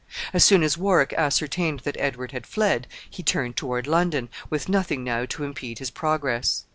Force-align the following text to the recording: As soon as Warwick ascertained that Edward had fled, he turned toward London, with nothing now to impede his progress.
As 0.33 0.43
soon 0.43 0.63
as 0.63 0.79
Warwick 0.79 1.13
ascertained 1.13 1.81
that 1.81 1.95
Edward 1.99 2.31
had 2.31 2.47
fled, 2.47 2.87
he 3.07 3.21
turned 3.21 3.55
toward 3.55 3.85
London, 3.85 4.29
with 4.49 4.67
nothing 4.67 5.03
now 5.03 5.25
to 5.27 5.43
impede 5.43 5.77
his 5.77 5.91
progress. 5.91 6.65